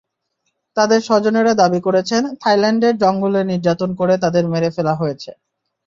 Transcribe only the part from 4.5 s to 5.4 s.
মেরে ফেলা হয়েছে।